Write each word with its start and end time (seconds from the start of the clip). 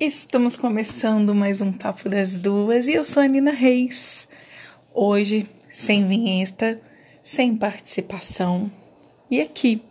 Estamos 0.00 0.56
começando 0.56 1.34
mais 1.34 1.60
um 1.60 1.72
Papo 1.72 2.08
das 2.08 2.38
Duas 2.38 2.86
e 2.86 2.92
eu 2.92 3.02
sou 3.02 3.20
a 3.20 3.26
Nina 3.26 3.50
Reis. 3.50 4.28
Hoje, 4.94 5.50
sem 5.68 6.06
vinheta, 6.06 6.80
sem 7.20 7.56
participação 7.56 8.70
e 9.28 9.40
aqui 9.40 9.82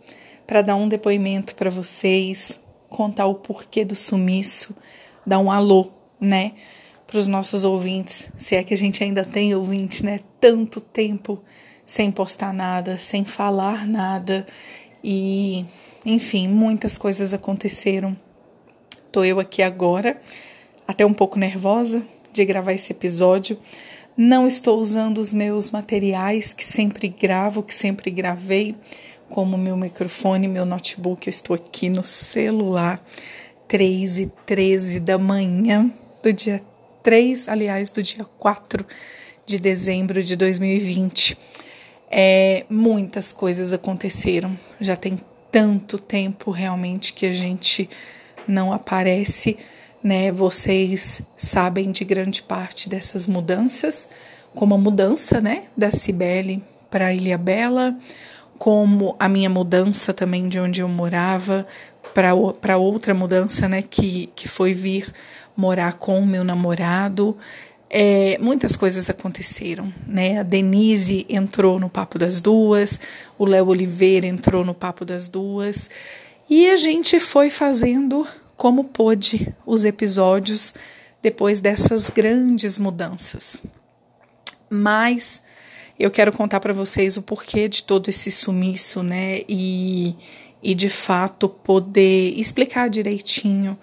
para 0.46 0.62
dar 0.62 0.76
um 0.76 0.88
depoimento 0.88 1.54
para 1.54 1.68
vocês, 1.68 2.58
contar 2.88 3.26
o 3.26 3.34
porquê 3.34 3.84
do 3.84 3.94
sumiço, 3.94 4.74
dar 5.26 5.40
um 5.40 5.52
alô, 5.52 5.90
né, 6.18 6.52
para 7.06 7.18
os 7.18 7.28
nossos 7.28 7.62
ouvintes, 7.62 8.30
se 8.38 8.56
é 8.56 8.64
que 8.64 8.72
a 8.72 8.78
gente 8.78 9.04
ainda 9.04 9.26
tem 9.26 9.54
ouvinte, 9.54 10.02
né? 10.02 10.20
Tanto 10.40 10.80
tempo 10.80 11.38
sem 11.84 12.10
postar 12.10 12.54
nada, 12.54 12.98
sem 12.98 13.26
falar 13.26 13.86
nada 13.86 14.46
e, 15.04 15.66
enfim, 16.02 16.48
muitas 16.48 16.96
coisas 16.96 17.34
aconteceram 17.34 18.16
Tô 19.18 19.24
eu 19.24 19.40
aqui 19.40 19.62
agora, 19.62 20.16
até 20.86 21.04
um 21.04 21.12
pouco 21.12 21.40
nervosa 21.40 22.06
de 22.32 22.44
gravar 22.44 22.72
esse 22.72 22.92
episódio. 22.92 23.58
Não 24.16 24.46
estou 24.46 24.78
usando 24.78 25.18
os 25.18 25.34
meus 25.34 25.72
materiais 25.72 26.52
que 26.52 26.64
sempre 26.64 27.08
gravo, 27.08 27.64
que 27.64 27.74
sempre 27.74 28.12
gravei, 28.12 28.76
como 29.28 29.58
meu 29.58 29.76
microfone, 29.76 30.46
meu 30.46 30.64
notebook. 30.64 31.26
Eu 31.26 31.30
estou 31.32 31.56
aqui 31.56 31.88
no 31.88 32.04
celular, 32.04 33.04
3 33.66 34.18
e 34.18 34.32
13 34.46 35.00
da 35.00 35.18
manhã 35.18 35.92
do 36.22 36.32
dia 36.32 36.62
3, 37.02 37.48
aliás, 37.48 37.90
do 37.90 38.00
dia 38.00 38.24
4 38.38 38.86
de 39.44 39.58
dezembro 39.58 40.22
de 40.22 40.36
2020. 40.36 41.36
É, 42.08 42.64
muitas 42.70 43.32
coisas 43.32 43.72
aconteceram. 43.72 44.56
Já 44.80 44.94
tem 44.94 45.18
tanto 45.50 45.98
tempo 45.98 46.52
realmente 46.52 47.12
que 47.12 47.26
a 47.26 47.32
gente 47.32 47.90
não 48.48 48.72
aparece, 48.72 49.58
né? 50.02 50.32
Vocês 50.32 51.22
sabem 51.36 51.90
de 51.92 52.04
grande 52.04 52.42
parte 52.42 52.88
dessas 52.88 53.28
mudanças, 53.28 54.08
como 54.54 54.74
a 54.74 54.78
mudança, 54.78 55.40
né, 55.40 55.64
da 55.76 55.92
Cibele 55.92 56.62
para 56.90 57.12
Ilha 57.12 57.38
Bela, 57.38 57.96
como 58.58 59.14
a 59.18 59.28
minha 59.28 59.50
mudança 59.50 60.12
também 60.12 60.48
de 60.48 60.58
onde 60.58 60.80
eu 60.80 60.88
morava 60.88 61.66
para 62.60 62.76
outra 62.76 63.14
mudança, 63.14 63.68
né, 63.68 63.82
que, 63.82 64.30
que 64.34 64.48
foi 64.48 64.72
vir 64.72 65.12
morar 65.56 65.94
com 65.94 66.18
o 66.20 66.26
meu 66.26 66.42
namorado. 66.42 67.36
É, 67.90 68.36
muitas 68.38 68.76
coisas 68.76 69.08
aconteceram, 69.08 69.92
né? 70.06 70.40
A 70.40 70.42
Denise 70.42 71.24
entrou 71.28 71.80
no 71.80 71.88
Papo 71.88 72.18
das 72.18 72.40
Duas, 72.40 73.00
o 73.38 73.46
Léo 73.46 73.68
Oliveira 73.68 74.26
entrou 74.26 74.62
no 74.62 74.74
Papo 74.74 75.06
das 75.06 75.28
Duas. 75.28 75.88
E 76.48 76.70
a 76.70 76.76
gente 76.76 77.20
foi 77.20 77.50
fazendo 77.50 78.26
como 78.56 78.84
pôde 78.84 79.54
os 79.66 79.84
episódios 79.84 80.74
depois 81.22 81.60
dessas 81.60 82.08
grandes 82.08 82.78
mudanças. 82.78 83.60
Mas 84.70 85.42
eu 85.98 86.10
quero 86.10 86.32
contar 86.32 86.60
para 86.60 86.72
vocês 86.72 87.16
o 87.16 87.22
porquê 87.22 87.68
de 87.68 87.82
todo 87.82 88.08
esse 88.08 88.30
sumiço, 88.30 89.02
né? 89.02 89.40
E, 89.48 90.16
e 90.62 90.74
de 90.74 90.88
fato 90.88 91.48
poder 91.48 92.32
explicar 92.38 92.88
direitinho 92.88 93.78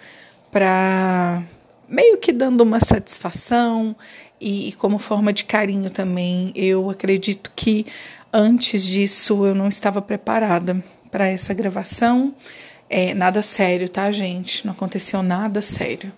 para 0.49 1.43
meio 1.87 2.17
que 2.17 2.31
dando 2.31 2.61
uma 2.61 2.79
satisfação 2.79 3.95
e, 4.41 4.69
e, 4.69 4.73
como 4.73 4.97
forma 4.97 5.31
de 5.31 5.45
carinho 5.45 5.89
também. 5.89 6.51
Eu 6.55 6.89
acredito 6.89 7.51
que 7.55 7.85
antes 8.33 8.83
disso 8.85 9.45
eu 9.45 9.53
não 9.53 9.67
estava 9.67 10.01
preparada 10.01 10.83
para 11.11 11.27
essa 11.27 11.53
gravação. 11.53 12.33
É, 12.89 13.13
nada 13.13 13.41
sério, 13.41 13.89
tá, 13.89 14.11
gente? 14.11 14.65
Não 14.65 14.73
aconteceu 14.73 15.23
nada 15.23 15.61
sério. 15.61 16.11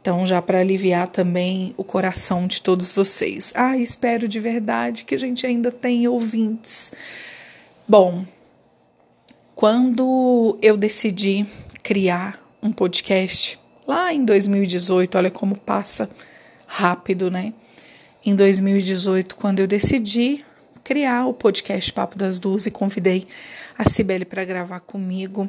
Então, 0.00 0.26
já 0.26 0.42
para 0.42 0.58
aliviar 0.58 1.06
também 1.06 1.72
o 1.76 1.84
coração 1.84 2.46
de 2.46 2.60
todos 2.60 2.90
vocês. 2.90 3.52
Ah, 3.54 3.78
espero 3.78 4.26
de 4.26 4.40
verdade 4.40 5.04
que 5.04 5.14
a 5.14 5.18
gente 5.18 5.46
ainda 5.46 5.70
tenha 5.70 6.10
ouvintes. 6.10 6.92
Bom, 7.86 8.24
quando 9.54 10.58
eu 10.60 10.76
decidi 10.76 11.46
criar 11.84 12.40
um 12.60 12.72
podcast, 12.72 13.58
lá 13.86 14.12
em 14.12 14.24
2018, 14.24 15.16
olha 15.18 15.30
como 15.30 15.56
passa 15.56 16.10
rápido, 16.66 17.30
né? 17.30 17.52
Em 18.24 18.34
2018, 18.34 19.36
quando 19.36 19.60
eu 19.60 19.66
decidi 19.66 20.44
criar 20.82 21.26
o 21.26 21.34
podcast 21.34 21.92
Papo 21.92 22.16
das 22.16 22.38
Duas 22.38 22.66
e 22.66 22.70
convidei 22.70 23.26
a 23.78 23.88
Cibele 23.88 24.24
para 24.24 24.44
gravar 24.44 24.80
comigo. 24.80 25.48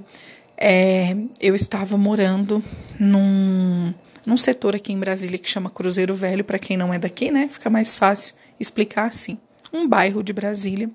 É, 0.58 1.16
eu 1.42 1.56
estava 1.56 1.98
morando 1.98 2.64
num, 3.00 3.94
num 4.26 4.38
setor 4.38 4.76
aqui 4.76 4.94
em 4.94 5.00
Brasília 5.00 5.38
que 5.38 5.50
chama 5.50 5.70
Cruzeiro 5.70 6.14
Velho, 6.14 6.44
para 6.44 6.60
quem 6.60 6.78
não 6.78 6.94
é 6.94 7.00
daqui, 7.00 7.32
né? 7.32 7.48
Fica 7.50 7.70
mais 7.70 7.98
fácil 7.98 8.36
explicar 8.60 9.08
assim. 9.08 9.38
Um 9.74 9.88
bairro 9.88 10.24
de 10.24 10.32
Brasília 10.32 10.90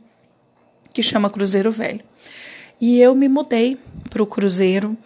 que 0.94 1.02
chama 1.02 1.28
Cruzeiro 1.28 1.70
Velho. 1.70 2.00
E 2.80 3.00
eu 3.00 3.14
me 3.14 3.28
mudei 3.28 3.76
para 4.08 4.22
o 4.22 4.26
Cruzeiro 4.26 4.96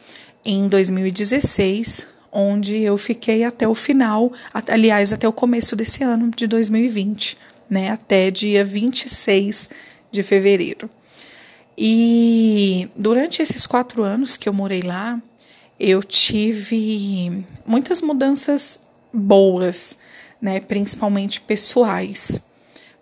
em 0.44 0.68
2016, 0.68 2.06
onde 2.30 2.82
eu 2.82 2.98
fiquei 2.98 3.44
até 3.44 3.66
o 3.66 3.74
final, 3.74 4.32
aliás, 4.68 5.12
até 5.12 5.26
o 5.26 5.32
começo 5.32 5.74
desse 5.74 6.04
ano 6.04 6.30
de 6.34 6.46
2020 6.46 7.38
né, 7.72 7.88
até 7.88 8.30
dia 8.30 8.62
26 8.62 9.70
de 10.10 10.22
fevereiro. 10.22 10.90
E 11.76 12.90
durante 12.94 13.40
esses 13.40 13.66
quatro 13.66 14.02
anos 14.02 14.36
que 14.36 14.46
eu 14.46 14.52
morei 14.52 14.82
lá, 14.82 15.18
eu 15.80 16.02
tive 16.02 17.42
muitas 17.64 18.02
mudanças 18.02 18.78
boas, 19.10 19.96
né, 20.38 20.60
principalmente 20.60 21.40
pessoais. 21.40 22.42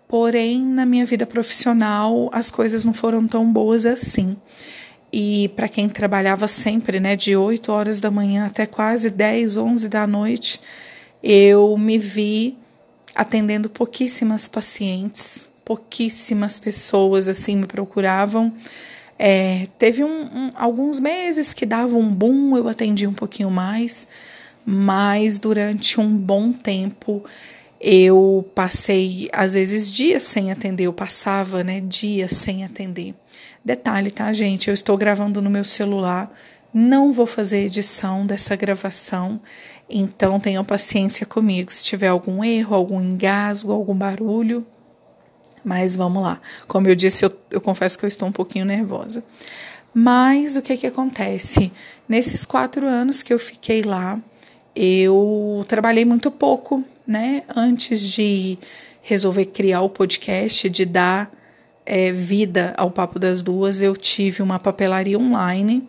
Porém, 0.07 0.65
na 0.65 0.85
minha 0.85 1.05
vida 1.05 1.25
profissional, 1.25 2.29
as 2.31 2.49
coisas 2.49 2.85
não 2.85 2.93
foram 2.93 3.27
tão 3.27 3.51
boas 3.51 3.85
assim. 3.85 4.37
E 5.11 5.49
para 5.49 5.67
quem 5.67 5.89
trabalhava 5.89 6.47
sempre, 6.47 6.97
né, 7.01 7.17
de 7.17 7.35
8 7.35 7.73
horas 7.73 7.99
da 7.99 8.09
manhã 8.09 8.45
até 8.45 8.65
quase 8.65 9.09
10, 9.09 9.57
11 9.57 9.89
da 9.89 10.07
noite, 10.07 10.61
eu 11.21 11.75
me 11.77 11.97
vi 11.97 12.60
atendendo 13.15 13.69
pouquíssimas 13.69 14.47
pacientes, 14.47 15.49
pouquíssimas 15.63 16.59
pessoas 16.59 17.27
assim 17.27 17.55
me 17.55 17.65
procuravam. 17.65 18.53
É, 19.17 19.67
teve 19.77 20.03
um, 20.03 20.23
um, 20.23 20.51
alguns 20.55 20.99
meses 20.99 21.53
que 21.53 21.65
dava 21.65 21.95
um 21.95 22.13
boom, 22.13 22.57
eu 22.57 22.67
atendi 22.67 23.05
um 23.05 23.13
pouquinho 23.13 23.51
mais, 23.51 24.07
mas 24.65 25.37
durante 25.37 25.99
um 25.99 26.17
bom 26.17 26.51
tempo 26.51 27.23
eu 27.79 28.49
passei 28.55 29.29
às 29.31 29.53
vezes 29.53 29.91
dias 29.93 30.23
sem 30.23 30.51
atender, 30.51 30.83
eu 30.83 30.93
passava, 30.93 31.63
né, 31.63 31.81
dias 31.81 32.31
sem 32.31 32.63
atender. 32.63 33.15
Detalhe, 33.63 34.09
tá, 34.09 34.31
gente? 34.33 34.67
Eu 34.67 34.73
estou 34.73 34.97
gravando 34.97 35.41
no 35.41 35.49
meu 35.49 35.63
celular, 35.63 36.31
não 36.73 37.11
vou 37.11 37.25
fazer 37.25 37.65
edição 37.65 38.25
dessa 38.25 38.55
gravação. 38.55 39.39
Então 39.89 40.39
tenham 40.39 40.63
paciência 40.63 41.25
comigo 41.25 41.71
se 41.71 41.83
tiver 41.83 42.07
algum 42.07 42.43
erro, 42.43 42.75
algum 42.75 43.01
engasgo, 43.01 43.71
algum 43.71 43.95
barulho. 43.95 44.65
Mas 45.63 45.95
vamos 45.95 46.23
lá. 46.23 46.41
Como 46.67 46.87
eu 46.87 46.95
disse, 46.95 47.25
eu, 47.25 47.31
eu 47.51 47.61
confesso 47.61 47.97
que 47.99 48.05
eu 48.05 48.07
estou 48.07 48.27
um 48.27 48.31
pouquinho 48.31 48.65
nervosa. 48.65 49.23
Mas 49.93 50.55
o 50.55 50.61
que 50.61 50.77
que 50.77 50.87
acontece? 50.87 51.71
Nesses 52.07 52.45
quatro 52.45 52.87
anos 52.87 53.21
que 53.21 53.33
eu 53.33 53.37
fiquei 53.37 53.81
lá, 53.81 54.19
eu 54.73 55.65
trabalhei 55.67 56.05
muito 56.05 56.31
pouco, 56.31 56.83
né? 57.05 57.43
Antes 57.53 57.99
de 57.99 58.57
resolver 59.01 59.45
criar 59.47 59.81
o 59.81 59.89
podcast, 59.89 60.69
de 60.69 60.85
dar 60.85 61.29
é, 61.85 62.11
vida 62.11 62.73
ao 62.77 62.89
Papo 62.89 63.19
das 63.19 63.41
Duas, 63.41 63.81
eu 63.81 63.95
tive 63.97 64.41
uma 64.41 64.57
papelaria 64.57 65.19
online 65.19 65.87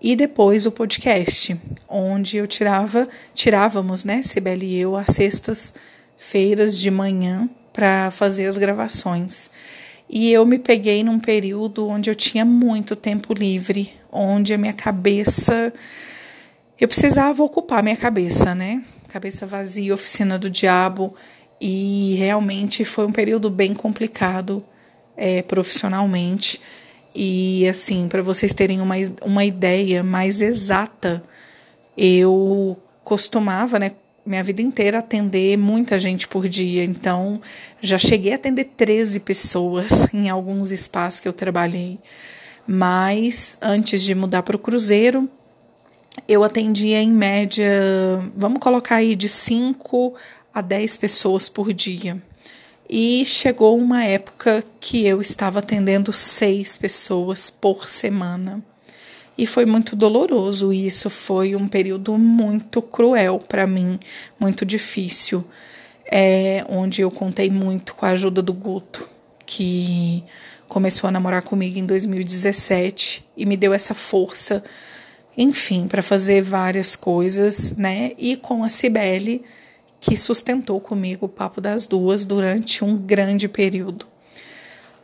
e 0.00 0.14
depois 0.14 0.66
o 0.66 0.72
podcast, 0.72 1.58
onde 1.88 2.36
eu 2.36 2.46
tirava, 2.46 3.08
tirávamos, 3.34 4.04
né, 4.04 4.22
Sibeli 4.22 4.66
e 4.66 4.80
eu, 4.80 4.96
às 4.96 5.06
sextas-feiras 5.06 6.78
de 6.78 6.90
manhã 6.90 7.48
para 7.72 8.10
fazer 8.10 8.46
as 8.46 8.58
gravações. 8.58 9.50
E 10.08 10.32
eu 10.32 10.46
me 10.46 10.58
peguei 10.58 11.02
num 11.02 11.18
período 11.18 11.88
onde 11.88 12.08
eu 12.08 12.14
tinha 12.14 12.44
muito 12.44 12.94
tempo 12.94 13.34
livre, 13.34 13.92
onde 14.10 14.54
a 14.54 14.58
minha 14.58 14.72
cabeça. 14.72 15.72
Eu 16.80 16.86
precisava 16.86 17.42
ocupar 17.42 17.82
minha 17.82 17.96
cabeça, 17.96 18.54
né? 18.54 18.84
Cabeça 19.08 19.46
vazia, 19.46 19.94
oficina 19.94 20.38
do 20.38 20.48
diabo. 20.48 21.14
E 21.60 22.14
realmente 22.18 22.84
foi 22.84 23.06
um 23.06 23.12
período 23.12 23.50
bem 23.50 23.74
complicado 23.74 24.64
é, 25.16 25.42
profissionalmente. 25.42 26.60
E 27.18 27.66
assim, 27.66 28.08
para 28.08 28.20
vocês 28.20 28.52
terem 28.52 28.78
uma, 28.82 28.94
uma 29.24 29.42
ideia 29.42 30.04
mais 30.04 30.42
exata, 30.42 31.24
eu 31.96 32.76
costumava, 33.02 33.78
né, 33.78 33.92
minha 34.26 34.44
vida 34.44 34.60
inteira 34.60 34.98
atender 34.98 35.56
muita 35.56 35.98
gente 35.98 36.28
por 36.28 36.46
dia. 36.46 36.84
Então, 36.84 37.40
já 37.80 37.98
cheguei 37.98 38.32
a 38.32 38.36
atender 38.36 38.64
13 38.76 39.20
pessoas 39.20 40.06
em 40.12 40.28
alguns 40.28 40.70
espaços 40.70 41.18
que 41.18 41.26
eu 41.26 41.32
trabalhei. 41.32 41.98
Mas 42.66 43.56
antes 43.62 44.02
de 44.02 44.14
mudar 44.14 44.42
para 44.42 44.56
o 44.56 44.58
Cruzeiro, 44.58 45.26
eu 46.28 46.44
atendia 46.44 47.00
em 47.00 47.10
média, 47.10 47.70
vamos 48.36 48.58
colocar 48.58 48.96
aí 48.96 49.16
de 49.16 49.28
5 49.28 50.14
a 50.52 50.60
10 50.60 50.98
pessoas 50.98 51.48
por 51.48 51.72
dia. 51.72 52.20
E 52.88 53.24
chegou 53.26 53.76
uma 53.78 54.04
época 54.04 54.62
que 54.80 55.06
eu 55.06 55.20
estava 55.20 55.58
atendendo 55.58 56.12
seis 56.12 56.76
pessoas 56.76 57.50
por 57.50 57.88
semana. 57.88 58.62
E 59.36 59.44
foi 59.44 59.66
muito 59.66 59.94
doloroso 59.94 60.72
isso, 60.72 61.10
foi 61.10 61.54
um 61.54 61.68
período 61.68 62.16
muito 62.16 62.80
cruel 62.80 63.38
para 63.38 63.66
mim, 63.66 63.98
muito 64.40 64.64
difícil, 64.64 65.44
é, 66.10 66.64
onde 66.68 67.02
eu 67.02 67.10
contei 67.10 67.50
muito 67.50 67.94
com 67.94 68.06
a 68.06 68.10
ajuda 68.10 68.40
do 68.40 68.54
Guto, 68.54 69.06
que 69.44 70.24
começou 70.66 71.08
a 71.08 71.10
namorar 71.10 71.42
comigo 71.42 71.78
em 71.78 71.84
2017 71.84 73.26
e 73.36 73.44
me 73.44 73.58
deu 73.58 73.74
essa 73.74 73.92
força, 73.92 74.64
enfim, 75.36 75.86
para 75.86 76.02
fazer 76.02 76.40
várias 76.40 76.96
coisas, 76.96 77.76
né? 77.76 78.12
E 78.16 78.36
com 78.36 78.64
a 78.64 78.70
Cibele, 78.70 79.44
que 80.00 80.16
sustentou 80.16 80.80
comigo 80.80 81.26
o 81.26 81.28
papo 81.28 81.60
das 81.60 81.86
duas 81.86 82.24
durante 82.24 82.84
um 82.84 82.96
grande 82.96 83.48
período. 83.48 84.06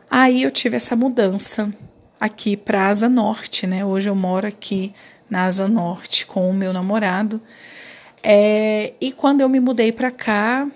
Aí 0.09 0.43
eu 0.43 0.51
tive 0.51 0.77
essa 0.77 0.95
mudança 0.95 1.73
aqui 2.19 2.55
para 2.55 2.87
Asa 2.87 3.09
Norte, 3.09 3.65
né? 3.65 3.83
Hoje 3.83 4.09
eu 4.09 4.15
moro 4.15 4.47
aqui 4.47 4.93
na 5.29 5.45
Asa 5.45 5.67
Norte 5.67 6.25
com 6.25 6.49
o 6.49 6.53
meu 6.53 6.71
namorado. 6.71 7.41
É, 8.21 8.93
e 9.01 9.11
quando 9.11 9.41
eu 9.41 9.49
me 9.49 9.59
mudei 9.59 9.91
para 9.91 10.11
cá, 10.11 10.67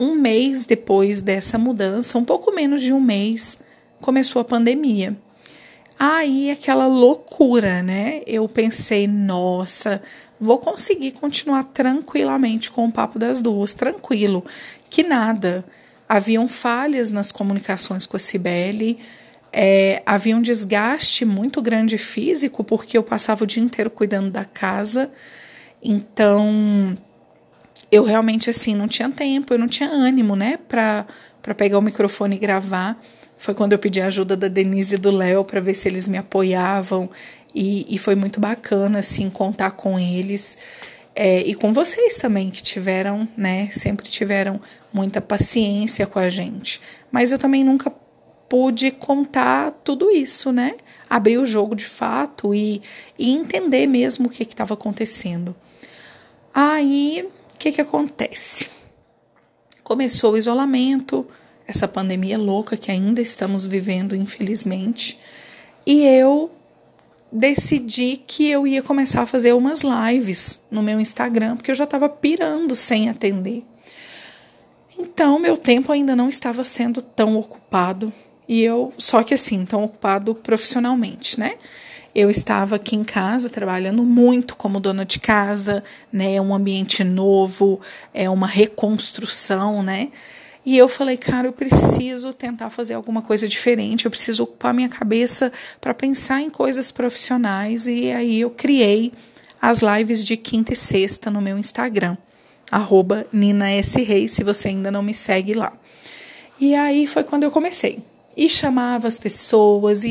um 0.00 0.14
mês 0.14 0.66
depois 0.66 1.20
dessa 1.20 1.58
mudança, 1.58 2.18
um 2.18 2.24
pouco 2.24 2.52
menos 2.52 2.82
de 2.82 2.92
um 2.92 3.00
mês, 3.00 3.62
começou 4.00 4.40
a 4.40 4.44
pandemia. 4.44 5.16
Aí 5.98 6.50
aquela 6.50 6.86
loucura, 6.86 7.82
né? 7.82 8.22
Eu 8.26 8.48
pensei, 8.48 9.06
nossa, 9.06 10.02
vou 10.38 10.58
conseguir 10.58 11.12
continuar 11.12 11.64
tranquilamente 11.64 12.70
com 12.70 12.86
o 12.86 12.92
papo 12.92 13.18
das 13.18 13.40
duas, 13.40 13.74
tranquilo, 13.74 14.44
que 14.90 15.02
nada. 15.02 15.64
Haviam 16.08 16.46
falhas 16.46 17.10
nas 17.10 17.32
comunicações 17.32 18.06
com 18.06 18.16
a 18.16 18.20
Cibele, 18.20 18.98
é, 19.52 20.02
havia 20.04 20.36
um 20.36 20.42
desgaste 20.42 21.24
muito 21.24 21.62
grande 21.62 21.96
físico, 21.96 22.62
porque 22.62 22.96
eu 22.96 23.02
passava 23.02 23.44
o 23.44 23.46
dia 23.46 23.62
inteiro 23.62 23.90
cuidando 23.90 24.30
da 24.30 24.44
casa, 24.44 25.10
então 25.82 26.96
eu 27.90 28.04
realmente 28.04 28.50
assim 28.50 28.74
não 28.74 28.86
tinha 28.86 29.08
tempo, 29.10 29.54
eu 29.54 29.58
não 29.58 29.66
tinha 29.66 29.88
ânimo, 29.88 30.36
né, 30.36 30.58
para 30.68 31.06
pegar 31.56 31.78
o 31.78 31.82
microfone 31.82 32.36
e 32.36 32.38
gravar. 32.38 33.02
Foi 33.38 33.54
quando 33.54 33.72
eu 33.72 33.78
pedi 33.78 34.00
a 34.00 34.06
ajuda 34.06 34.36
da 34.36 34.48
Denise 34.48 34.94
e 34.94 34.98
do 34.98 35.10
Léo 35.10 35.44
para 35.44 35.60
ver 35.60 35.74
se 35.74 35.88
eles 35.88 36.08
me 36.08 36.18
apoiavam 36.18 37.10
e, 37.56 37.86
e, 37.88 37.96
foi 37.96 38.14
muito 38.14 38.38
bacana 38.38 38.98
assim 38.98 39.30
contar 39.30 39.70
com 39.70 39.98
eles 39.98 40.58
é, 41.14 41.40
e 41.40 41.54
com 41.54 41.72
vocês 41.72 42.18
também 42.18 42.50
que 42.50 42.62
tiveram, 42.62 43.26
né, 43.34 43.70
sempre 43.72 44.06
tiveram 44.06 44.60
muita 44.92 45.22
paciência 45.22 46.06
com 46.06 46.18
a 46.18 46.28
gente. 46.28 46.78
Mas 47.10 47.32
eu 47.32 47.38
também 47.38 47.64
nunca 47.64 47.90
pude 48.46 48.90
contar 48.90 49.70
tudo 49.82 50.10
isso, 50.10 50.52
né? 50.52 50.74
Abrir 51.08 51.38
o 51.38 51.46
jogo 51.46 51.74
de 51.74 51.86
fato 51.86 52.54
e, 52.54 52.82
e 53.18 53.30
entender 53.30 53.86
mesmo 53.86 54.26
o 54.26 54.30
que 54.30 54.42
estava 54.42 54.74
acontecendo. 54.74 55.56
Aí, 56.52 57.26
o 57.54 57.58
que, 57.58 57.72
que 57.72 57.80
acontece? 57.80 58.68
Começou 59.82 60.34
o 60.34 60.36
isolamento, 60.36 61.26
essa 61.66 61.88
pandemia 61.88 62.36
louca 62.36 62.76
que 62.76 62.90
ainda 62.90 63.22
estamos 63.22 63.64
vivendo, 63.64 64.14
infelizmente. 64.14 65.18
E 65.86 66.04
eu 66.04 66.50
decidi 67.30 68.22
que 68.26 68.48
eu 68.48 68.66
ia 68.66 68.82
começar 68.82 69.22
a 69.22 69.26
fazer 69.26 69.52
umas 69.52 69.82
lives 69.82 70.60
no 70.70 70.82
meu 70.82 71.00
Instagram, 71.00 71.56
porque 71.56 71.70
eu 71.70 71.74
já 71.74 71.84
estava 71.84 72.08
pirando 72.08 72.74
sem 72.76 73.08
atender. 73.08 73.64
Então, 74.98 75.38
meu 75.38 75.56
tempo 75.56 75.92
ainda 75.92 76.16
não 76.16 76.28
estava 76.28 76.64
sendo 76.64 77.02
tão 77.02 77.36
ocupado. 77.36 78.12
E 78.48 78.62
eu, 78.62 78.92
só 78.96 79.22
que 79.22 79.34
assim, 79.34 79.64
tão 79.64 79.84
ocupado 79.84 80.34
profissionalmente, 80.34 81.38
né? 81.38 81.56
Eu 82.14 82.30
estava 82.30 82.76
aqui 82.76 82.96
em 82.96 83.04
casa 83.04 83.50
trabalhando 83.50 84.02
muito 84.02 84.56
como 84.56 84.80
dona 84.80 85.04
de 85.04 85.20
casa, 85.20 85.84
né? 86.10 86.36
É 86.36 86.40
um 86.40 86.54
ambiente 86.54 87.04
novo, 87.04 87.80
é 88.14 88.30
uma 88.30 88.46
reconstrução, 88.46 89.82
né? 89.82 90.08
E 90.66 90.76
eu 90.76 90.88
falei, 90.88 91.16
cara, 91.16 91.46
eu 91.46 91.52
preciso 91.52 92.32
tentar 92.32 92.70
fazer 92.70 92.94
alguma 92.94 93.22
coisa 93.22 93.46
diferente, 93.46 94.04
eu 94.04 94.10
preciso 94.10 94.42
ocupar 94.42 94.74
minha 94.74 94.88
cabeça 94.88 95.52
para 95.80 95.94
pensar 95.94 96.42
em 96.42 96.50
coisas 96.50 96.90
profissionais. 96.90 97.86
E 97.86 98.10
aí 98.10 98.40
eu 98.40 98.50
criei 98.50 99.12
as 99.62 99.80
lives 99.80 100.24
de 100.24 100.36
quinta 100.36 100.72
e 100.72 100.76
sexta 100.76 101.30
no 101.30 101.40
meu 101.40 101.56
Instagram, 101.56 102.16
arroba 102.68 103.28
Nina 103.32 103.70
S. 103.70 104.02
Reis, 104.02 104.32
se 104.32 104.42
você 104.42 104.66
ainda 104.66 104.90
não 104.90 105.04
me 105.04 105.14
segue 105.14 105.54
lá. 105.54 105.72
E 106.58 106.74
aí 106.74 107.06
foi 107.06 107.22
quando 107.22 107.44
eu 107.44 107.50
comecei 107.52 108.02
e 108.36 108.50
chamava 108.50 109.08
as 109.08 109.18
pessoas 109.18 110.04
e, 110.04 110.08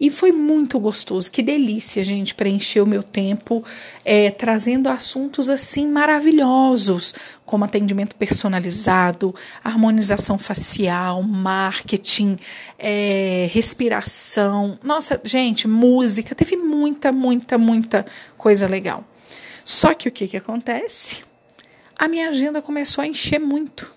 e, 0.00 0.06
e, 0.06 0.10
foi 0.10 0.30
muito 0.30 0.78
gostoso. 0.78 1.28
Que 1.28 1.42
delícia, 1.42 2.04
gente, 2.04 2.34
preencher 2.34 2.80
o 2.80 2.86
meu 2.86 3.02
tempo 3.02 3.64
é, 4.04 4.30
trazendo 4.30 4.88
assuntos 4.88 5.48
assim 5.48 5.88
maravilhosos, 5.88 7.14
como 7.44 7.64
atendimento 7.64 8.14
personalizado, 8.14 9.34
harmonização 9.64 10.38
facial, 10.38 11.22
marketing, 11.24 12.38
é, 12.78 13.48
respiração. 13.50 14.78
Nossa, 14.84 15.20
gente, 15.24 15.66
música, 15.66 16.36
teve 16.36 16.56
muita, 16.56 17.10
muita, 17.10 17.58
muita 17.58 18.06
coisa 18.36 18.68
legal. 18.68 19.04
Só 19.64 19.94
que 19.94 20.08
o 20.08 20.12
que, 20.12 20.28
que 20.28 20.36
acontece? 20.36 21.22
A 21.98 22.06
minha 22.06 22.28
agenda 22.28 22.62
começou 22.62 23.02
a 23.02 23.06
encher 23.06 23.40
muito. 23.40 23.92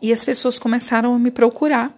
E 0.00 0.12
as 0.12 0.24
pessoas 0.24 0.58
começaram 0.58 1.14
a 1.14 1.18
me 1.18 1.30
procurar 1.30 1.94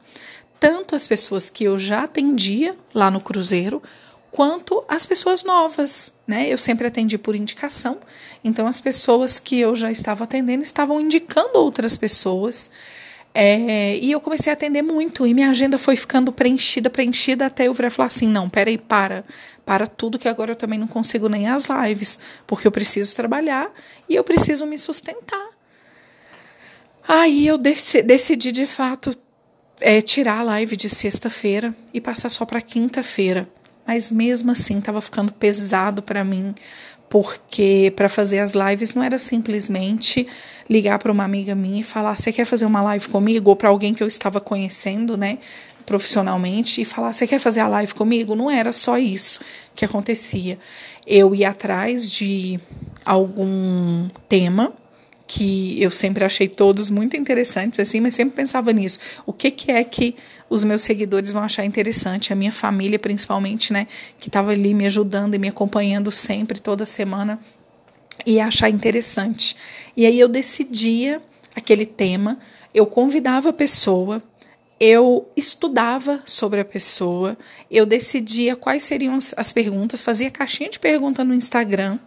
tanto 0.58 0.97
as 0.97 1.06
pessoas 1.06 1.50
que 1.50 1.64
eu 1.64 1.79
já 1.79 2.05
atendia 2.05 2.76
lá 2.94 3.11
no 3.11 3.20
Cruzeiro, 3.20 3.82
quanto 4.31 4.85
as 4.88 5.06
pessoas 5.06 5.43
novas, 5.43 6.12
né? 6.26 6.53
Eu 6.53 6.58
sempre 6.58 6.87
atendi 6.87 7.17
por 7.17 7.35
indicação, 7.35 7.99
então 8.44 8.67
as 8.67 8.81
pessoas 8.81 9.38
que 9.38 9.58
eu 9.58 9.75
já 9.75 9.91
estava 9.91 10.25
atendendo 10.25 10.62
estavam 10.62 11.00
indicando 11.00 11.58
outras 11.58 11.97
pessoas. 11.97 12.70
É, 13.32 13.97
e 13.99 14.11
eu 14.12 14.20
comecei 14.20 14.50
a 14.50 14.55
atender 14.55 14.81
muito, 14.81 15.26
e 15.26 15.35
minha 15.35 15.50
agenda 15.50 15.79
foi 15.79 15.94
ficando 15.94 16.32
preenchida, 16.32 16.88
preenchida, 16.88 17.47
até 17.47 17.67
eu 17.67 17.75
virar 17.75 17.91
falar 17.91 18.06
assim: 18.06 18.29
não, 18.29 18.49
peraí, 18.49 18.79
para, 18.79 19.25
para 19.64 19.87
tudo, 19.87 20.19
que 20.19 20.29
agora 20.29 20.52
eu 20.52 20.56
também 20.56 20.79
não 20.79 20.87
consigo 20.87 21.29
nem 21.29 21.49
as 21.49 21.67
lives, 21.67 22.19
porque 22.47 22.67
eu 22.67 22.73
preciso 22.73 23.14
trabalhar 23.14 23.70
e 24.09 24.14
eu 24.14 24.25
preciso 24.25 24.66
me 24.66 24.78
sustentar. 24.78 25.49
Aí 27.07 27.47
eu 27.47 27.57
decidi 27.59 28.50
de 28.52 28.66
fato 28.66 29.16
é, 29.87 30.02
tirar 30.02 30.40
a 30.40 30.43
live 30.43 30.76
de 30.76 30.90
sexta-feira 30.90 31.73
e 31.95 32.00
passar 32.00 32.28
só 32.28 32.45
para 32.45 32.61
quinta-feira. 32.61 33.49
Mas 33.87 34.11
mesmo 34.11 34.50
assim 34.50 34.81
estava 34.81 35.00
ficando 35.00 35.33
pesado 35.33 36.02
para 36.02 36.25
mim, 36.25 36.57
porque 37.09 37.93
para 37.95 38.09
fazer 38.09 38.40
as 38.40 38.52
lives 38.52 38.93
não 38.95 39.00
era 39.00 39.16
simplesmente 39.16 40.26
ligar 40.69 40.99
para 40.99 41.12
uma 41.12 41.23
amiga 41.23 41.55
minha 41.55 41.83
e 41.83 41.85
falar: 41.85 42.19
"Você 42.19 42.33
quer 42.33 42.45
fazer 42.45 42.66
uma 42.66 42.83
live 42.83 43.07
comigo?" 43.07 43.49
ou 43.49 43.55
para 43.55 43.69
alguém 43.69 43.95
que 43.95 44.02
eu 44.02 44.09
estava 44.09 44.40
conhecendo, 44.40 45.16
né, 45.16 45.38
profissionalmente 45.87 46.81
e 46.81 46.85
falar: 46.85 47.14
"Você 47.14 47.25
quer 47.25 47.38
fazer 47.38 47.61
a 47.61 47.69
live 47.69 47.95
comigo?" 47.95 48.35
Não 48.35 48.50
era 48.50 48.73
só 48.73 48.99
isso 48.99 49.40
que 49.73 49.85
acontecia. 49.85 50.59
Eu 51.07 51.33
ia 51.33 51.50
atrás 51.50 52.11
de 52.11 52.59
algum 53.05 54.09
tema 54.28 54.73
que 55.26 55.83
eu 55.83 55.90
sempre 55.90 56.25
achei 56.25 56.49
todos 56.49 56.88
muito 56.88 57.16
interessantes, 57.16 57.80
assim, 57.80 58.00
mas 58.00 58.14
sempre 58.14 58.37
pensava 58.37 58.73
nisso. 58.73 59.00
O 59.26 59.33
que, 59.33 59.50
que 59.50 59.73
é 59.73 59.83
que 59.83 60.14
os 60.49 60.62
meus 60.62 60.83
seguidores 60.83 61.33
vão 61.33 61.42
achar 61.42 61.64
interessante? 61.64 62.33
A 62.33 62.37
minha 62.37 62.52
família, 62.52 62.99
principalmente, 62.99 63.73
né, 63.73 63.87
que 64.21 64.28
estava 64.28 64.52
ali 64.52 64.73
me 64.73 64.87
ajudando 64.87 65.35
e 65.35 65.38
me 65.38 65.49
acompanhando 65.49 66.12
sempre, 66.12 66.61
toda 66.61 66.87
semana, 66.87 67.40
ia 68.25 68.47
achar 68.47 68.71
interessante. 68.71 69.56
E 69.97 70.06
aí 70.06 70.18
eu 70.18 70.28
decidia 70.28 71.21
aquele 71.54 71.87
tema, 71.87 72.38
eu 72.73 72.87
convidava 72.87 73.49
a 73.49 73.52
pessoa, 73.52 74.23
eu 74.78 75.28
estudava 75.35 76.23
sobre 76.25 76.61
a 76.61 76.64
pessoa, 76.64 77.37
eu 77.71 77.85
decidia 77.85 78.54
quais 78.54 78.85
seriam 78.85 79.14
as, 79.14 79.35
as 79.37 79.52
perguntas, 79.52 80.02
fazia 80.02 80.30
caixinha 80.30 80.71
de 80.71 80.78
pergunta 80.78 81.25
no 81.25 81.35
Instagram 81.35 81.99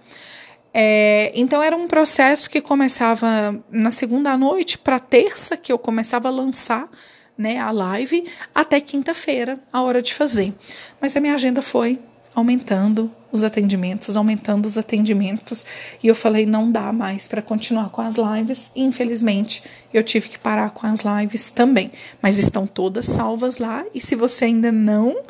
é, 0.73 1.31
então 1.33 1.61
era 1.61 1.75
um 1.75 1.87
processo 1.87 2.49
que 2.49 2.61
começava 2.61 3.59
na 3.71 3.91
segunda 3.91 4.37
noite 4.37 4.77
para 4.77 4.99
terça 4.99 5.57
que 5.57 5.71
eu 5.71 5.79
começava 5.79 6.27
a 6.27 6.31
lançar 6.31 6.89
né, 7.37 7.57
a 7.57 7.71
live 7.71 8.25
até 8.53 8.79
quinta-feira, 8.81 9.57
a 9.71 9.81
hora 9.81 10.01
de 10.01 10.13
fazer. 10.13 10.53
Mas 10.99 11.15
a 11.15 11.19
minha 11.19 11.33
agenda 11.33 11.61
foi 11.61 11.97
aumentando 12.35 13.11
os 13.31 13.43
atendimentos, 13.43 14.17
aumentando 14.17 14.67
os 14.67 14.77
atendimentos, 14.77 15.65
e 16.01 16.07
eu 16.07 16.15
falei 16.15 16.45
não 16.45 16.71
dá 16.71 16.91
mais 16.91 17.27
para 17.27 17.41
continuar 17.41 17.89
com 17.89 18.01
as 18.01 18.15
lives. 18.15 18.71
Infelizmente, 18.75 19.63
eu 19.93 20.03
tive 20.03 20.29
que 20.29 20.37
parar 20.37 20.71
com 20.71 20.87
as 20.87 21.01
lives 21.01 21.49
também, 21.49 21.91
mas 22.21 22.37
estão 22.37 22.67
todas 22.67 23.05
salvas 23.05 23.57
lá 23.57 23.85
e 23.93 24.01
se 24.01 24.15
você 24.15 24.45
ainda 24.45 24.71
não 24.71 25.21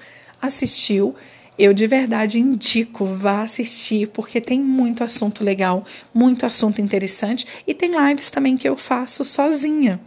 assistiu, 0.41 1.15
eu 1.59 1.73
de 1.73 1.85
verdade 1.85 2.39
indico, 2.39 3.05
vá 3.05 3.41
assistir, 3.41 4.07
porque 4.07 4.39
tem 4.39 4.61
muito 4.61 5.03
assunto 5.03 5.43
legal, 5.43 5.83
muito 6.13 6.45
assunto 6.45 6.79
interessante 6.79 7.45
e 7.67 7.73
tem 7.73 7.91
lives 7.91 8.31
também 8.31 8.55
que 8.55 8.67
eu 8.67 8.77
faço 8.77 9.25
sozinha. 9.25 9.99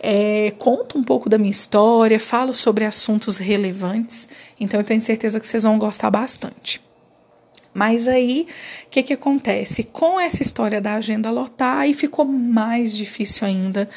É, 0.00 0.52
conto 0.58 0.98
um 0.98 1.04
pouco 1.04 1.28
da 1.28 1.38
minha 1.38 1.52
história, 1.52 2.18
falo 2.18 2.52
sobre 2.52 2.84
assuntos 2.84 3.38
relevantes, 3.38 4.28
então 4.58 4.80
eu 4.80 4.84
tenho 4.84 5.00
certeza 5.00 5.38
que 5.38 5.46
vocês 5.46 5.62
vão 5.62 5.78
gostar 5.78 6.10
bastante. 6.10 6.80
Mas 7.72 8.08
aí, 8.08 8.48
o 8.86 8.90
que, 8.90 9.04
que 9.04 9.12
acontece? 9.12 9.84
Com 9.84 10.18
essa 10.18 10.42
história 10.42 10.80
da 10.80 10.94
agenda 10.94 11.30
lotar, 11.30 11.78
aí 11.78 11.94
ficou 11.94 12.24
mais 12.24 12.96
difícil 12.96 13.46
ainda 13.46 13.88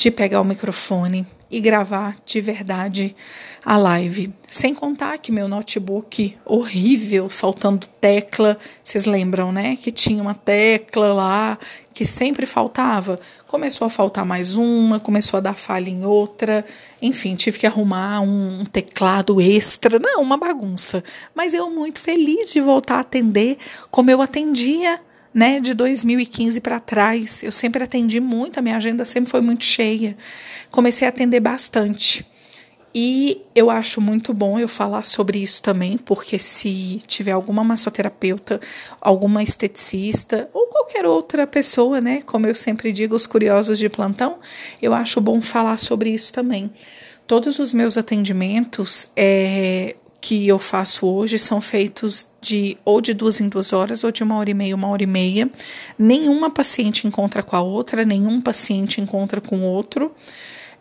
de 0.00 0.10
pegar 0.10 0.40
o 0.40 0.44
microfone 0.46 1.26
e 1.50 1.60
gravar 1.60 2.16
de 2.24 2.40
verdade 2.40 3.14
a 3.62 3.76
live. 3.76 4.32
Sem 4.50 4.74
contar 4.74 5.18
que 5.18 5.30
meu 5.30 5.46
notebook 5.46 6.38
horrível, 6.42 7.28
faltando 7.28 7.86
tecla, 8.00 8.56
vocês 8.82 9.04
lembram, 9.04 9.52
né? 9.52 9.76
Que 9.76 9.92
tinha 9.92 10.22
uma 10.22 10.34
tecla 10.34 11.12
lá 11.12 11.58
que 11.92 12.06
sempre 12.06 12.46
faltava. 12.46 13.20
Começou 13.46 13.86
a 13.86 13.90
faltar 13.90 14.24
mais 14.24 14.54
uma, 14.54 14.98
começou 14.98 15.36
a 15.36 15.40
dar 15.42 15.54
falha 15.54 15.90
em 15.90 16.02
outra. 16.02 16.64
Enfim, 17.02 17.34
tive 17.34 17.58
que 17.58 17.66
arrumar 17.66 18.22
um 18.22 18.64
teclado 18.64 19.38
extra. 19.38 19.98
Não, 19.98 20.22
uma 20.22 20.38
bagunça. 20.38 21.04
Mas 21.34 21.52
eu 21.52 21.68
muito 21.68 22.00
feliz 22.00 22.50
de 22.50 22.62
voltar 22.62 22.96
a 22.96 23.00
atender 23.00 23.58
como 23.90 24.10
eu 24.10 24.22
atendia 24.22 24.98
né, 25.32 25.60
de 25.60 25.74
2015 25.74 26.60
para 26.60 26.80
trás. 26.80 27.42
Eu 27.42 27.52
sempre 27.52 27.84
atendi 27.84 28.20
muito, 28.20 28.58
a 28.58 28.62
minha 28.62 28.76
agenda 28.76 29.04
sempre 29.04 29.30
foi 29.30 29.40
muito 29.40 29.64
cheia. 29.64 30.16
Comecei 30.70 31.06
a 31.06 31.10
atender 31.10 31.40
bastante. 31.40 32.26
E 32.92 33.42
eu 33.54 33.70
acho 33.70 34.00
muito 34.00 34.34
bom 34.34 34.58
eu 34.58 34.66
falar 34.66 35.06
sobre 35.06 35.38
isso 35.38 35.62
também, 35.62 35.96
porque 35.96 36.40
se 36.40 37.00
tiver 37.06 37.30
alguma 37.30 37.62
massoterapeuta, 37.62 38.60
alguma 39.00 39.44
esteticista 39.44 40.50
ou 40.52 40.66
qualquer 40.66 41.06
outra 41.06 41.46
pessoa, 41.46 42.00
né, 42.00 42.20
como 42.22 42.48
eu 42.48 42.54
sempre 42.54 42.90
digo, 42.90 43.14
os 43.14 43.28
curiosos 43.28 43.78
de 43.78 43.88
plantão, 43.88 44.38
eu 44.82 44.92
acho 44.92 45.20
bom 45.20 45.40
falar 45.40 45.78
sobre 45.78 46.10
isso 46.10 46.32
também. 46.32 46.68
Todos 47.28 47.60
os 47.60 47.72
meus 47.72 47.96
atendimentos, 47.96 49.06
é, 49.14 49.94
que 50.20 50.46
eu 50.46 50.58
faço 50.58 51.06
hoje 51.06 51.38
são 51.38 51.60
feitos 51.60 52.26
de 52.40 52.76
ou 52.84 53.00
de 53.00 53.14
duas 53.14 53.40
em 53.40 53.48
duas 53.48 53.72
horas 53.72 54.04
ou 54.04 54.12
de 54.12 54.22
uma 54.22 54.36
hora 54.36 54.50
e 54.50 54.54
meia, 54.54 54.74
uma 54.74 54.88
hora 54.88 55.02
e 55.02 55.06
meia. 55.06 55.50
Nenhuma 55.98 56.50
paciente 56.50 57.06
encontra 57.06 57.42
com 57.42 57.56
a 57.56 57.62
outra, 57.62 58.04
nenhum 58.04 58.40
paciente 58.40 59.00
encontra 59.00 59.40
com 59.40 59.62
outro. 59.62 60.12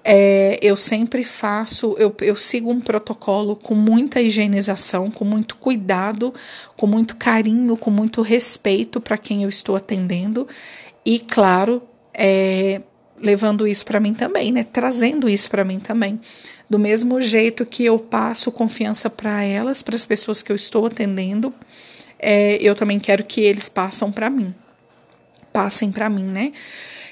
É, 0.04 0.58
eu 0.62 0.78
sempre 0.78 1.24
faço, 1.24 1.96
eu, 1.98 2.16
eu 2.22 2.36
sigo 2.36 2.72
um 2.72 2.80
protocolo 2.80 3.56
com 3.56 3.76
muita 3.76 4.22
higienização, 4.22 5.12
com 5.12 5.26
muito 5.26 5.58
cuidado, 5.58 6.34
com 6.76 6.88
muito 6.88 7.18
carinho, 7.18 7.76
com 7.76 7.92
muito 7.92 8.22
respeito 8.22 9.02
para 9.02 9.18
quem 9.18 9.44
eu 9.44 9.50
estou 9.50 9.76
atendendo 9.76 10.48
e, 11.06 11.20
claro, 11.20 11.82
é, 12.14 12.82
levando 13.18 13.68
isso 13.68 13.86
para 13.86 14.00
mim 14.00 14.14
também, 14.14 14.52
né? 14.52 14.64
Trazendo 14.64 15.30
isso 15.30 15.50
para 15.50 15.64
mim 15.64 15.80
também. 15.80 16.20
Do 16.70 16.78
mesmo 16.78 17.20
jeito 17.20 17.66
que 17.66 17.84
eu 17.84 17.98
passo 17.98 18.52
confiança 18.52 19.10
para 19.10 19.44
elas, 19.44 19.82
para 19.82 19.96
as 19.96 20.06
pessoas 20.06 20.44
que 20.44 20.52
eu 20.52 20.56
estou 20.56 20.86
atendendo, 20.86 21.54
é, 22.20 22.58
eu 22.62 22.76
também 22.76 23.00
quero 23.00 23.24
que 23.24 23.42
eles 23.42 23.70
passam 23.70 24.12
para 24.12 24.30
mim. 24.30 24.54
Passem 25.52 25.92
para 25.92 26.10
mim, 26.10 26.26
né? 26.26 26.52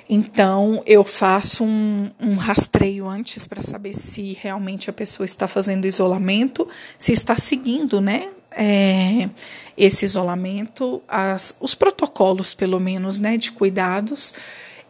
Então, 0.10 0.82
eu 0.86 1.04
faço 1.04 1.66
um, 1.66 2.10
um 2.20 2.36
rastreio 2.36 3.08
antes 3.08 3.46
para 3.46 3.62
saber 3.62 3.94
se 3.94 4.38
realmente 4.40 4.90
a 4.90 4.94
pessoa 4.94 5.26
está 5.26 5.48
fazendo 5.48 5.86
isolamento, 5.86 6.68
se 6.98 7.12
está 7.12 7.36
seguindo, 7.36 8.00
né? 8.00 8.30
É, 8.52 9.30
esse 9.78 10.06
isolamento, 10.06 11.02
as, 11.08 11.56
os 11.60 11.76
protocolos, 11.76 12.54
pelo 12.54 12.80
menos, 12.80 13.20
né, 13.20 13.38
de 13.38 13.52
cuidados. 13.52 14.34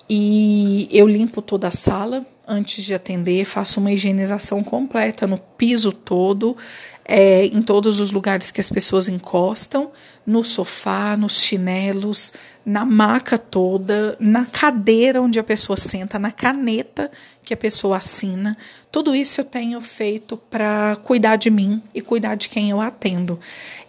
E 0.10 0.88
eu 0.92 1.08
limpo 1.08 1.42
toda 1.42 1.68
a 1.68 1.72
sala, 1.72 2.26
antes 2.48 2.86
de 2.86 2.94
atender, 2.94 3.46
faço 3.46 3.80
uma 3.80 3.92
higienização 3.92 4.64
completa 4.64 5.28
no 5.28 5.38
piso 5.38 5.92
todo, 5.92 6.56
é, 7.04 7.46
em 7.46 7.62
todos 7.62 8.00
os 8.00 8.12
lugares 8.12 8.52
que 8.52 8.62
as 8.62 8.70
pessoas 8.70 9.08
encostam, 9.10 9.92
no 10.26 10.44
sofá, 10.44 11.16
nos 11.18 11.42
chinelos, 11.42 12.34
na 12.66 12.86
maca 12.86 13.38
toda, 13.38 14.18
na 14.20 14.46
cadeira 14.46 15.22
onde 15.22 15.40
a 15.40 15.44
pessoa 15.44 15.78
senta, 15.78 16.20
na 16.20 16.32
caneta 16.32 17.10
que 17.44 17.54
a 17.54 17.58
pessoa 17.58 17.98
assina. 17.98 18.58
Tudo 18.92 19.16
isso 19.16 19.40
eu 19.40 19.46
tenho 19.46 19.80
feito 19.80 20.36
para 20.36 20.98
cuidar 21.04 21.38
de 21.38 21.50
mim 21.50 21.82
e 21.94 22.02
cuidar 22.02 22.36
de 22.36 22.50
quem 22.50 22.70
eu 22.70 22.82
atendo. 22.82 23.40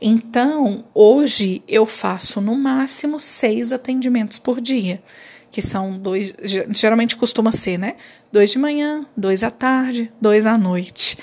Então, 0.00 0.84
hoje 0.94 1.62
eu 1.66 1.84
faço 1.86 2.40
no 2.40 2.56
máximo 2.56 3.18
seis 3.18 3.72
atendimentos 3.72 4.38
por 4.38 4.60
dia 4.60 5.02
que 5.50 5.62
são 5.62 5.98
dois, 5.98 6.34
geralmente 6.70 7.16
costuma 7.16 7.52
ser, 7.52 7.78
né? 7.78 7.96
Dois 8.32 8.50
de 8.50 8.58
manhã, 8.58 9.04
dois 9.16 9.42
à 9.42 9.50
tarde, 9.50 10.12
dois 10.20 10.46
à 10.46 10.58
noite. 10.58 11.18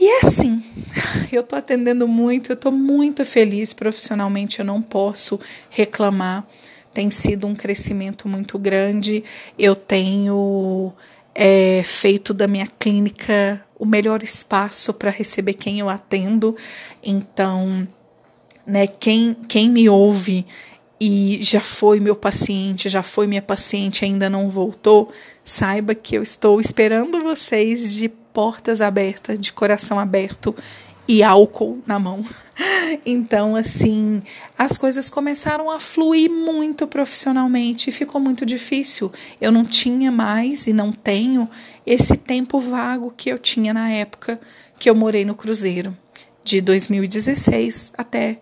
E 0.00 0.08
é 0.08 0.26
assim, 0.26 0.62
eu 1.30 1.42
tô 1.42 1.56
atendendo 1.56 2.08
muito, 2.08 2.52
eu 2.52 2.56
tô 2.56 2.70
muito 2.70 3.24
feliz 3.24 3.74
profissionalmente, 3.74 4.60
eu 4.60 4.64
não 4.64 4.80
posso 4.80 5.38
reclamar. 5.68 6.46
Tem 6.92 7.10
sido 7.10 7.46
um 7.46 7.54
crescimento 7.54 8.26
muito 8.26 8.58
grande. 8.58 9.22
Eu 9.58 9.76
tenho 9.76 10.92
é, 11.34 11.82
feito 11.84 12.34
da 12.34 12.48
minha 12.48 12.66
clínica 12.66 13.64
o 13.78 13.86
melhor 13.86 14.22
espaço 14.22 14.92
para 14.92 15.10
receber 15.10 15.54
quem 15.54 15.78
eu 15.78 15.88
atendo. 15.88 16.56
Então, 17.02 17.86
né, 18.66 18.86
quem, 18.86 19.34
quem 19.48 19.68
me 19.68 19.88
ouve 19.88 20.46
e 21.00 21.38
já 21.42 21.60
foi 21.60 21.98
meu 21.98 22.14
paciente, 22.14 22.88
já 22.88 23.02
foi 23.02 23.26
minha 23.26 23.40
paciente, 23.40 24.04
ainda 24.04 24.28
não 24.28 24.50
voltou, 24.50 25.10
saiba 25.42 25.94
que 25.94 26.14
eu 26.16 26.22
estou 26.22 26.60
esperando 26.60 27.22
vocês 27.22 27.94
de 27.94 28.08
portas 28.08 28.82
abertas, 28.82 29.38
de 29.38 29.52
coração 29.52 29.98
aberto 29.98 30.54
e 31.08 31.22
álcool 31.22 31.78
na 31.86 31.98
mão. 31.98 32.24
Então, 33.06 33.54
assim, 33.54 34.20
as 34.58 34.76
coisas 34.76 35.08
começaram 35.08 35.70
a 35.70 35.78
fluir 35.78 36.28
muito 36.28 36.88
profissionalmente 36.88 37.88
e 37.88 37.92
ficou 37.92 38.20
muito 38.20 38.44
difícil. 38.44 39.12
Eu 39.40 39.52
não 39.52 39.64
tinha 39.64 40.10
mais 40.10 40.66
e 40.66 40.72
não 40.72 40.92
tenho 40.92 41.48
esse 41.86 42.16
tempo 42.16 42.58
vago 42.58 43.14
que 43.16 43.30
eu 43.30 43.38
tinha 43.38 43.72
na 43.72 43.90
época 43.90 44.40
que 44.76 44.90
eu 44.90 44.94
morei 44.96 45.24
no 45.24 45.36
Cruzeiro, 45.36 45.96
de 46.42 46.60
2016 46.60 47.92
até 47.96 48.40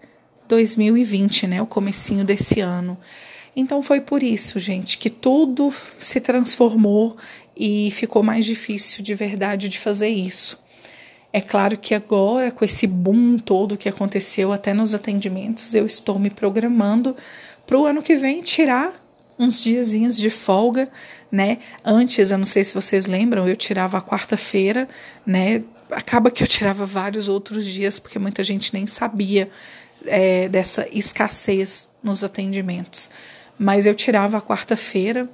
2020, 0.48 1.46
né, 1.46 1.62
o 1.62 1.66
comecinho 1.66 2.24
desse 2.24 2.60
ano. 2.60 2.98
Então 3.54 3.82
foi 3.82 4.00
por 4.00 4.22
isso, 4.22 4.58
gente, 4.58 4.98
que 4.98 5.10
tudo 5.10 5.72
se 5.98 6.20
transformou 6.20 7.16
e 7.56 7.90
ficou 7.90 8.22
mais 8.22 8.46
difícil 8.46 9.02
de 9.02 9.14
verdade 9.14 9.68
de 9.68 9.78
fazer 9.78 10.08
isso. 10.08 10.62
É 11.32 11.40
claro 11.40 11.76
que 11.76 11.94
agora, 11.94 12.50
com 12.50 12.64
esse 12.64 12.86
boom 12.86 13.36
todo 13.36 13.76
que 13.76 13.88
aconteceu 13.88 14.52
até 14.52 14.72
nos 14.72 14.94
atendimentos, 14.94 15.74
eu 15.74 15.84
estou 15.84 16.18
me 16.18 16.30
programando 16.30 17.14
para 17.66 17.76
o 17.76 17.84
ano 17.84 18.02
que 18.02 18.16
vem 18.16 18.42
tirar 18.42 19.04
uns 19.38 19.62
diazinhos 19.62 20.16
de 20.16 20.30
folga, 20.30 20.88
né? 21.30 21.58
Antes, 21.84 22.30
eu 22.30 22.38
não 22.38 22.44
sei 22.44 22.64
se 22.64 22.74
vocês 22.74 23.06
lembram, 23.06 23.46
eu 23.46 23.56
tirava 23.56 23.98
a 23.98 24.02
quarta-feira, 24.02 24.88
né? 25.24 25.62
Acaba 25.90 26.30
que 26.30 26.42
eu 26.42 26.46
tirava 26.46 26.86
vários 26.86 27.28
outros 27.28 27.64
dias, 27.64 28.00
porque 28.00 28.18
muita 28.18 28.42
gente 28.42 28.72
nem 28.72 28.86
sabia 28.86 29.50
é, 30.06 30.48
dessa 30.48 30.88
escassez 30.92 31.88
nos 32.02 32.22
atendimentos. 32.24 33.10
Mas 33.58 33.86
eu 33.86 33.94
tirava 33.94 34.38
a 34.38 34.42
quarta-feira, 34.42 35.28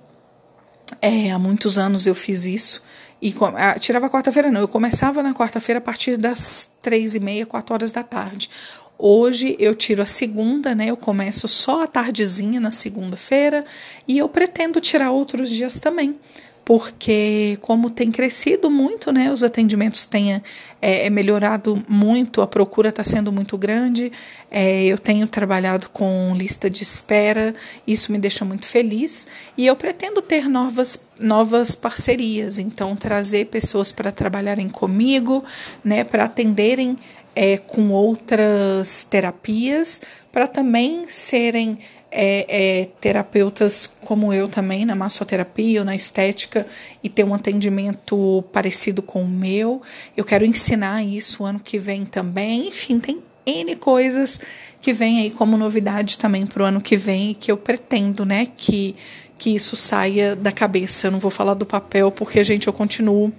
é, 1.00 1.30
há 1.30 1.38
muitos 1.38 1.78
anos 1.78 2.06
eu 2.06 2.14
fiz 2.14 2.46
isso. 2.46 2.82
E 3.20 3.34
tirava 3.80 4.10
quarta-feira, 4.10 4.50
não, 4.50 4.60
eu 4.60 4.68
começava 4.68 5.22
na 5.22 5.32
quarta-feira 5.32 5.78
a 5.78 5.80
partir 5.80 6.18
das 6.18 6.68
três 6.82 7.14
e 7.14 7.20
meia, 7.20 7.46
quatro 7.46 7.72
horas 7.72 7.90
da 7.90 8.02
tarde. 8.02 8.50
Hoje 8.98 9.56
eu 9.58 9.74
tiro 9.74 10.02
a 10.02 10.06
segunda, 10.06 10.74
né? 10.74 10.86
Eu 10.86 10.96
começo 10.96 11.48
só 11.48 11.82
a 11.82 11.86
tardezinha 11.86 12.60
na 12.60 12.70
segunda-feira 12.70 13.64
e 14.06 14.18
eu 14.18 14.28
pretendo 14.28 14.80
tirar 14.80 15.10
outros 15.10 15.50
dias 15.50 15.80
também, 15.80 16.16
porque 16.64 17.58
como 17.60 17.90
tem 17.90 18.10
crescido 18.10 18.70
muito, 18.70 19.12
né, 19.12 19.30
os 19.30 19.42
atendimentos 19.42 20.06
têm 20.06 20.32
é, 20.32 20.40
é 20.80 21.10
melhorado 21.10 21.82
muito, 21.86 22.40
a 22.40 22.46
procura 22.46 22.88
está 22.88 23.04
sendo 23.04 23.30
muito 23.30 23.58
grande, 23.58 24.10
é, 24.50 24.84
eu 24.84 24.96
tenho 24.96 25.26
trabalhado 25.28 25.90
com 25.90 26.32
lista 26.34 26.70
de 26.70 26.82
espera, 26.82 27.54
isso 27.86 28.10
me 28.10 28.18
deixa 28.18 28.44
muito 28.44 28.66
feliz 28.66 29.28
e 29.58 29.66
eu 29.66 29.76
pretendo 29.76 30.22
ter 30.22 30.48
novas, 30.48 30.98
novas 31.18 31.74
parcerias, 31.74 32.58
então 32.58 32.96
trazer 32.96 33.46
pessoas 33.46 33.92
para 33.92 34.10
trabalharem 34.10 34.68
comigo, 34.68 35.44
né, 35.84 36.02
para 36.02 36.24
atenderem 36.24 36.96
é, 37.34 37.56
com 37.56 37.90
outras 37.90 39.04
terapias, 39.04 40.00
para 40.32 40.46
também 40.46 41.06
serem 41.08 41.78
é, 42.10 42.46
é, 42.48 42.84
terapeutas 43.00 43.92
como 44.02 44.32
eu 44.32 44.46
também, 44.46 44.84
na 44.84 44.94
massoterapia 44.94 45.80
ou 45.80 45.84
na 45.84 45.96
estética, 45.96 46.64
e 47.02 47.08
ter 47.08 47.24
um 47.24 47.34
atendimento 47.34 48.44
parecido 48.52 49.02
com 49.02 49.22
o 49.22 49.28
meu. 49.28 49.82
Eu 50.16 50.24
quero 50.24 50.44
ensinar 50.44 51.02
isso 51.02 51.44
ano 51.44 51.58
que 51.58 51.78
vem 51.78 52.04
também. 52.04 52.68
Enfim, 52.68 53.00
tem 53.00 53.20
N 53.44 53.74
coisas 53.76 54.40
que 54.80 54.92
vem 54.92 55.20
aí 55.20 55.30
como 55.30 55.56
novidade 55.56 56.18
também 56.18 56.46
para 56.46 56.62
o 56.62 56.66
ano 56.66 56.80
que 56.80 56.96
vem 56.96 57.30
e 57.30 57.34
que 57.34 57.50
eu 57.50 57.56
pretendo, 57.56 58.24
né, 58.24 58.46
que, 58.56 58.94
que 59.36 59.50
isso 59.50 59.74
saia 59.74 60.36
da 60.36 60.52
cabeça. 60.52 61.08
Eu 61.08 61.10
não 61.10 61.18
vou 61.18 61.30
falar 61.30 61.54
do 61.54 61.66
papel 61.66 62.12
porque, 62.12 62.44
gente, 62.44 62.68
eu 62.68 62.72
continuo 62.72 63.32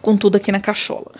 com 0.00 0.16
tudo 0.16 0.36
aqui 0.36 0.52
na 0.52 0.60
cachola. 0.60 1.10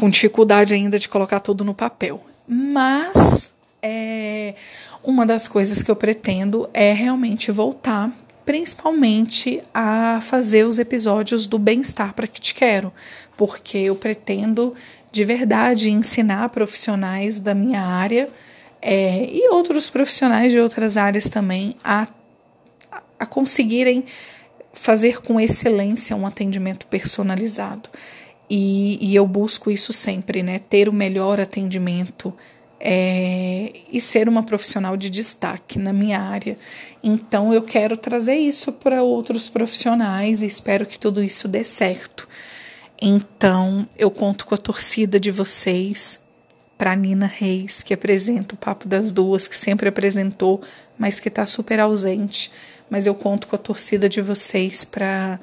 Com 0.00 0.08
dificuldade 0.08 0.72
ainda 0.72 0.98
de 0.98 1.10
colocar 1.10 1.40
tudo 1.40 1.62
no 1.62 1.74
papel. 1.74 2.24
Mas 2.48 3.52
é, 3.82 4.54
uma 5.04 5.26
das 5.26 5.46
coisas 5.46 5.82
que 5.82 5.90
eu 5.90 5.94
pretendo 5.94 6.70
é 6.72 6.94
realmente 6.94 7.52
voltar, 7.52 8.10
principalmente 8.46 9.62
a 9.74 10.18
fazer 10.22 10.66
os 10.66 10.78
episódios 10.78 11.44
do 11.44 11.58
bem-estar 11.58 12.14
para 12.14 12.26
que 12.26 12.40
te 12.40 12.54
quero, 12.54 12.90
porque 13.36 13.76
eu 13.76 13.94
pretendo 13.94 14.74
de 15.12 15.22
verdade 15.22 15.90
ensinar 15.90 16.48
profissionais 16.48 17.38
da 17.38 17.54
minha 17.54 17.82
área 17.82 18.30
é, 18.80 19.28
e 19.30 19.50
outros 19.50 19.90
profissionais 19.90 20.50
de 20.50 20.58
outras 20.58 20.96
áreas 20.96 21.28
também 21.28 21.76
a, 21.84 22.08
a 23.18 23.26
conseguirem 23.26 24.06
fazer 24.72 25.20
com 25.20 25.38
excelência 25.38 26.16
um 26.16 26.26
atendimento 26.26 26.86
personalizado. 26.86 27.90
E, 28.50 28.98
e 29.00 29.14
eu 29.14 29.24
busco 29.28 29.70
isso 29.70 29.92
sempre, 29.92 30.42
né? 30.42 30.58
Ter 30.58 30.88
o 30.88 30.92
melhor 30.92 31.40
atendimento 31.40 32.34
é, 32.80 33.72
e 33.92 34.00
ser 34.00 34.28
uma 34.28 34.42
profissional 34.42 34.96
de 34.96 35.08
destaque 35.08 35.78
na 35.78 35.92
minha 35.92 36.18
área. 36.18 36.58
Então 37.02 37.54
eu 37.54 37.62
quero 37.62 37.96
trazer 37.96 38.34
isso 38.34 38.72
para 38.72 39.02
outros 39.02 39.48
profissionais 39.48 40.42
e 40.42 40.46
espero 40.46 40.84
que 40.84 40.98
tudo 40.98 41.22
isso 41.22 41.46
dê 41.46 41.64
certo. 41.64 42.26
Então 43.00 43.86
eu 43.96 44.10
conto 44.10 44.46
com 44.46 44.54
a 44.54 44.58
torcida 44.58 45.20
de 45.20 45.30
vocês 45.30 46.18
para 46.76 46.96
Nina 46.96 47.26
Reis, 47.26 47.82
que 47.82 47.92
apresenta 47.92 48.54
o 48.54 48.58
Papo 48.58 48.88
das 48.88 49.12
Duas, 49.12 49.46
que 49.46 49.54
sempre 49.54 49.88
apresentou, 49.88 50.62
mas 50.98 51.20
que 51.20 51.28
está 51.28 51.44
super 51.44 51.78
ausente. 51.78 52.50
Mas 52.88 53.06
eu 53.06 53.14
conto 53.14 53.46
com 53.46 53.54
a 53.54 53.58
torcida 53.58 54.08
de 54.08 54.20
vocês 54.22 54.84
para 54.84 55.38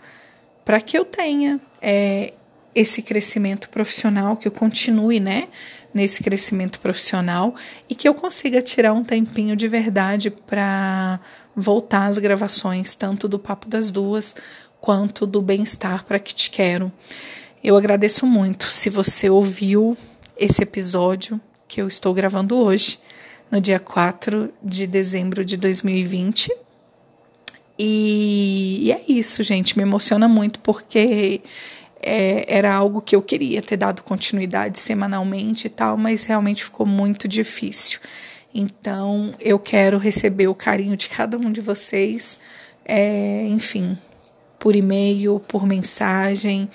que 0.83 0.97
eu 0.97 1.05
tenha 1.05 1.61
é, 1.81 2.33
esse 2.77 3.01
crescimento 3.01 3.69
profissional, 3.69 4.37
que 4.37 4.47
eu 4.47 4.51
continue, 4.51 5.19
né, 5.19 5.47
nesse 5.91 6.21
crescimento 6.21 6.79
profissional 6.79 7.55
e 7.89 7.95
que 7.95 8.07
eu 8.07 8.13
consiga 8.13 8.61
tirar 8.61 8.93
um 8.93 9.03
tempinho 9.03 9.55
de 9.55 9.67
verdade 9.67 10.29
para 10.29 11.19
voltar 11.55 12.05
às 12.05 12.19
gravações, 12.19 12.93
tanto 12.93 13.27
do 13.27 13.39
Papo 13.39 13.67
das 13.67 13.89
Duas 13.89 14.35
quanto 14.79 15.25
do 15.25 15.41
Bem-Estar 15.41 16.05
para 16.05 16.19
que 16.19 16.35
te 16.35 16.51
quero. 16.51 16.91
Eu 17.63 17.75
agradeço 17.75 18.27
muito 18.27 18.65
se 18.65 18.91
você 18.91 19.27
ouviu 19.27 19.97
esse 20.37 20.61
episódio 20.61 21.41
que 21.67 21.81
eu 21.81 21.87
estou 21.87 22.13
gravando 22.13 22.55
hoje, 22.59 22.99
no 23.49 23.59
dia 23.59 23.79
4 23.79 24.53
de 24.61 24.85
dezembro 24.85 25.43
de 25.43 25.57
2020. 25.57 26.55
E, 27.79 28.81
e 28.83 28.91
é 28.91 29.01
isso, 29.07 29.41
gente. 29.41 29.75
Me 29.75 29.83
emociona 29.83 30.27
muito 30.27 30.59
porque 30.59 31.41
é, 32.01 32.45
era 32.47 32.73
algo 32.73 33.01
que 33.01 33.15
eu 33.15 33.21
queria 33.21 33.61
ter 33.61 33.77
dado 33.77 34.03
continuidade 34.03 34.79
semanalmente 34.79 35.67
e 35.67 35.69
tal, 35.69 35.97
mas 35.97 36.25
realmente 36.25 36.63
ficou 36.63 36.85
muito 36.85 37.27
difícil. 37.27 37.99
Então, 38.53 39.33
eu 39.39 39.59
quero 39.59 39.97
receber 39.97 40.47
o 40.47 40.55
carinho 40.55 40.95
de 40.95 41.09
cada 41.09 41.37
um 41.37 41.51
de 41.51 41.61
vocês, 41.61 42.39
é, 42.85 43.45
enfim, 43.47 43.97
por 44.57 44.75
e-mail, 44.75 45.39
por 45.47 45.65
mensagem, 45.65 46.69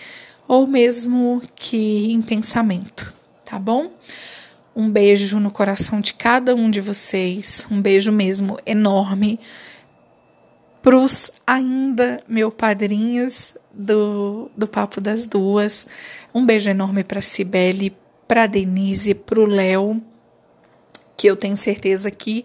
ou 0.47 0.67
mesmo 0.67 1.43
que 1.57 2.13
em 2.13 2.21
pensamento, 2.21 3.13
tá 3.45 3.59
bom? 3.59 3.91
Um 4.75 4.91
beijo 4.91 5.39
no 5.39 5.51
coração 5.51 6.01
de 6.01 6.15
cada 6.15 6.55
um 6.55 6.71
de 6.71 6.81
vocês, 6.81 7.67
um 7.71 7.81
beijo 7.81 8.13
mesmo 8.13 8.59
enorme 8.65 9.39
pros 10.83 11.31
ainda 11.47 12.21
meus 12.27 12.53
padrinhos 12.53 13.55
do, 13.75 14.51
do 14.57 14.67
Papo 14.67 15.01
das 15.01 15.27
Duas. 15.27 15.87
Um 16.35 16.45
beijo 16.45 16.71
enorme 16.71 17.05
para 17.05 17.23
Cibele, 17.23 17.97
para 18.27 18.47
Denise, 18.47 19.15
para 19.15 19.41
o 19.41 19.47
Léo, 19.47 20.03
que 21.17 21.27
eu 21.27 21.37
tenho 21.37 21.57
certeza 21.57 22.11
que 22.11 22.45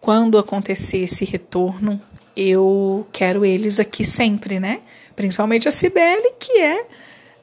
quando 0.00 0.38
acontecer 0.38 0.98
esse 0.98 1.24
retorno, 1.24 2.00
eu 2.36 3.06
quero 3.12 3.44
eles 3.44 3.80
aqui 3.80 4.04
sempre, 4.04 4.60
né? 4.60 4.80
Principalmente 5.16 5.68
a 5.68 5.72
Cibele, 5.72 6.32
que 6.38 6.52
é 6.60 6.86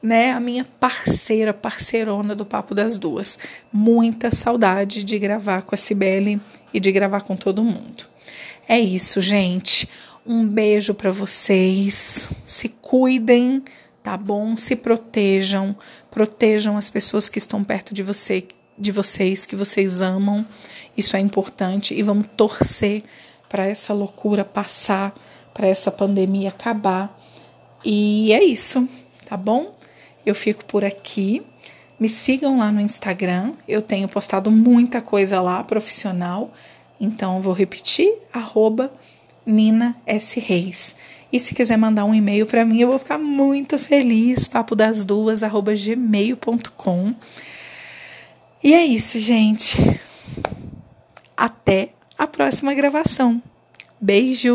né, 0.02 0.32
a 0.32 0.40
minha 0.40 0.64
parceira, 0.64 1.52
parceirona 1.52 2.34
do 2.34 2.46
Papo 2.46 2.74
das 2.74 2.96
Duas. 2.96 3.38
Muita 3.72 4.34
saudade 4.34 5.02
de 5.04 5.18
gravar 5.18 5.62
com 5.62 5.74
a 5.74 5.78
Cibele 5.78 6.40
e 6.72 6.80
de 6.80 6.92
gravar 6.92 7.22
com 7.22 7.36
todo 7.36 7.64
mundo. 7.64 8.04
É 8.68 8.78
isso, 8.78 9.20
gente. 9.20 9.88
Um 10.28 10.44
beijo 10.44 10.92
para 10.92 11.12
vocês. 11.12 12.28
Se 12.44 12.68
cuidem, 12.68 13.62
tá 14.02 14.16
bom? 14.16 14.56
Se 14.56 14.74
protejam, 14.74 15.76
protejam 16.10 16.76
as 16.76 16.90
pessoas 16.90 17.28
que 17.28 17.38
estão 17.38 17.62
perto 17.62 17.94
de 17.94 18.02
você, 18.02 18.44
de 18.76 18.90
vocês 18.90 19.46
que 19.46 19.54
vocês 19.54 20.00
amam. 20.00 20.44
Isso 20.96 21.16
é 21.16 21.20
importante 21.20 21.94
e 21.94 22.02
vamos 22.02 22.26
torcer 22.36 23.04
para 23.48 23.68
essa 23.68 23.94
loucura 23.94 24.44
passar, 24.44 25.14
para 25.54 25.68
essa 25.68 25.92
pandemia 25.92 26.48
acabar. 26.48 27.16
E 27.84 28.32
é 28.32 28.42
isso, 28.42 28.88
tá 29.28 29.36
bom? 29.36 29.78
Eu 30.24 30.34
fico 30.34 30.64
por 30.64 30.84
aqui. 30.84 31.40
Me 32.00 32.08
sigam 32.08 32.58
lá 32.58 32.72
no 32.72 32.80
Instagram. 32.80 33.52
Eu 33.68 33.80
tenho 33.80 34.08
postado 34.08 34.50
muita 34.50 35.00
coisa 35.00 35.40
lá 35.40 35.62
profissional. 35.62 36.52
Então, 37.00 37.40
vou 37.40 37.52
repetir: 37.52 38.12
arroba 38.32 38.92
Nina 39.46 39.96
S. 40.04 40.40
Reis. 40.40 40.96
E 41.32 41.40
se 41.40 41.54
quiser 41.54 41.76
mandar 41.76 42.04
um 42.04 42.14
e-mail 42.14 42.46
para 42.46 42.64
mim, 42.64 42.80
eu 42.80 42.88
vou 42.88 42.98
ficar 42.98 43.18
muito 43.18 43.78
feliz. 43.78 44.48
Papo 44.48 44.74
das 44.74 45.04
duas, 45.04 45.42
arroba 45.42 45.74
gmail.com. 45.74 47.14
E 48.62 48.74
é 48.74 48.84
isso, 48.84 49.18
gente. 49.18 50.00
Até 51.36 51.90
a 52.18 52.26
próxima 52.26 52.74
gravação. 52.74 53.42
Beijo! 54.00 54.54